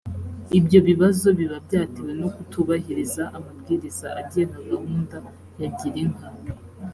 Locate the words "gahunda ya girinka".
4.69-6.27